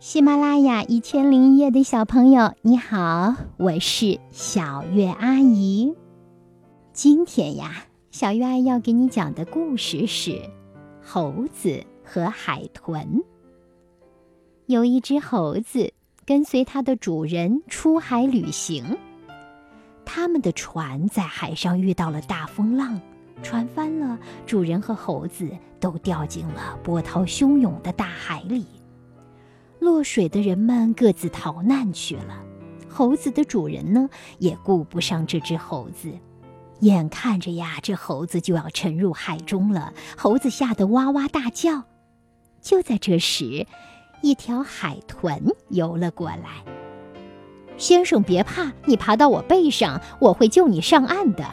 [0.00, 5.94] 喜马拉雅一千零一夜的小朋友，你好，我是小月阿姨。
[6.94, 10.40] 今天呀，小月阿姨要给你讲的故事是
[11.02, 13.22] 猴子和海豚。
[14.64, 15.92] 有一只猴子
[16.24, 18.96] 跟随它的主人出海旅行，
[20.06, 22.98] 他们的船在海上遇到了大风浪，
[23.42, 28.64] 船翻了，主人和猴子都掉进了波涛汹涌的大海里。
[29.80, 32.44] 落水的人们各自逃难去了，
[32.86, 34.08] 猴子的主人呢
[34.38, 36.12] 也顾不上这只猴子，
[36.80, 41.84] 眼看着呀，这猴子就要沉入海中了，猴子吓得哇哇大叫。
[42.60, 43.66] 就在这时，
[44.20, 46.62] 一条海豚游了过来。
[47.78, 51.44] 先生别怕，你爬到我背上，我会救你上岸的。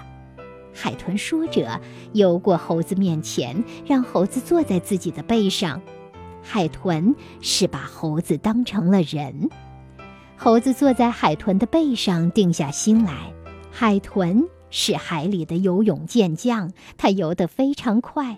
[0.73, 1.79] 海豚说着，
[2.11, 5.81] 游过猴子面前，让猴子坐在自己的背上。
[6.49, 9.49] 海豚是把猴子当成了人，
[10.37, 13.33] 猴子坐在海豚的背上，定下心来。
[13.69, 18.37] 海豚是海里的游泳健将，它游得非常快，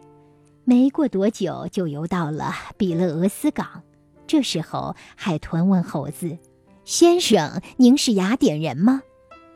[0.64, 3.84] 没过多久就游到了比勒俄斯港。
[4.26, 6.36] 这时候，海豚问猴子
[6.84, 9.04] ：“先生，您是雅典人吗？”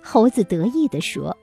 [0.03, 1.35] 猴子得意地说：“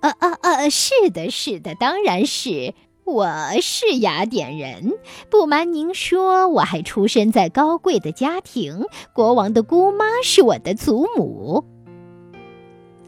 [0.00, 2.74] 啊啊啊，是的，是的，当然是。”
[3.08, 3.26] 我
[3.62, 4.98] 是雅典人，
[5.30, 11.64] 不瞒您说，我还出生在高贵的家庭，国王的姑妈是我的祖母。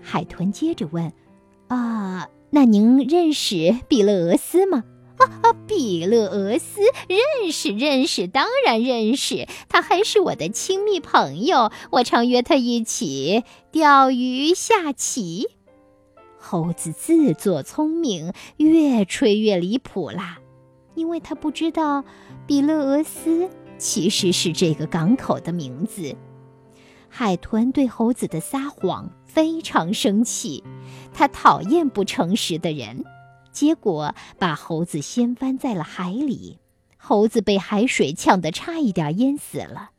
[0.01, 1.13] 海豚接着问
[1.69, 4.85] ：“啊，那您认识比勒俄斯吗
[5.21, 15.49] ？”“啊啊，比勒俄斯认识，认识，当然认识，他还是我的亲密朋友，我常约他一起钓鱼、下棋。”
[16.43, 20.39] 猴子自作聪明，越吹越离谱啦，
[20.95, 22.03] 因为他不知道
[22.47, 26.17] 比勒俄斯其实是这个港口的名字。
[27.09, 30.65] 海豚对猴子的撒谎非常生气，
[31.13, 33.05] 他讨厌不诚实的人，
[33.53, 36.59] 结果把猴子掀翻在了海里。
[36.97, 39.91] 猴子被海水呛得差一点淹死了，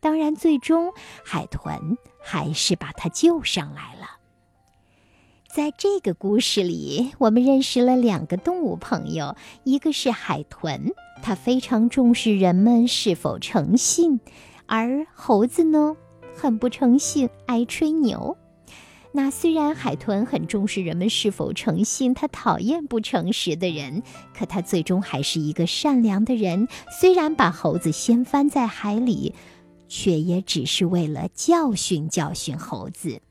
[0.00, 0.92] 当然，最终
[1.24, 4.15] 海豚还是把他救上来了。
[5.56, 14.18] 在这个故事里，我们认识了两个动物朋友，一个是海豚，它非常重视人们是否诚信；
[14.66, 15.96] 而猴子呢，
[16.34, 18.36] 很不诚信，爱吹牛。
[19.12, 24.02] 那虽然海豚很重视人们是否诚信，它讨厌不诚实的人，
[24.38, 26.68] 可它最终还是一个善良的人。
[27.00, 29.32] 虽然把猴子掀翻在海里，
[29.88, 33.22] 却也只是为了教训教训猴子。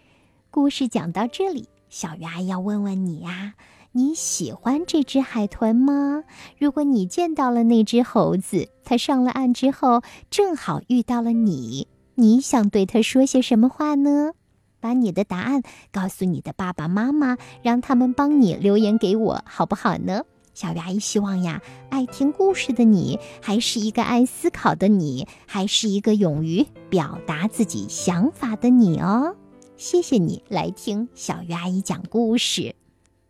[0.49, 1.69] 故事讲到这里。
[1.89, 3.53] 小鱼阿姨要问问你呀，
[3.93, 6.23] 你喜欢这只海豚吗？
[6.57, 14.33] 如果你见到了那只猴子，它上了岸之后正好遇到了你，你想对它说些什么话呢？
[14.81, 20.23] 把你的答案告诉你的爸爸妈妈，让他们帮你留言给我，好不好呢？
[20.53, 29.35] 小鱼阿姨希望呀，爱听故事的你，还是一个爱思考的你，还是一个勇于表达自己想法的你哦。
[29.77, 32.75] 谢谢你来听小鱼阿姨讲故事。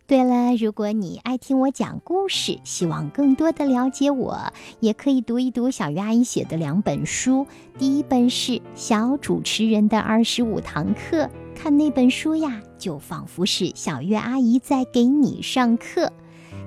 [0.06, 7.48] 对了，如果你爱听我讲故事，希望更多的了解我，也可以读一读小鱼阿姨写的两本书。
[7.80, 11.24] 第一本是《小主持人的二十五堂课》，
[11.56, 16.14] 看那本书呀，就仿佛是小月阿姨在给你上课。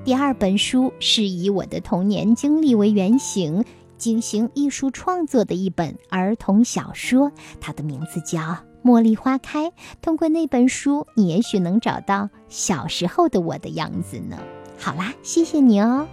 [0.05, 3.65] 第二本书是以我的童年经历为原型
[3.97, 7.31] 进行艺术创作的一本儿童小说，
[7.61, 8.68] 它的名字叫。
[8.83, 9.73] 茉莉花开。
[10.01, 14.39] 通过那本书，你也许能找到小时候的我的样子呢。
[14.79, 16.07] 好啦，谢谢你哦。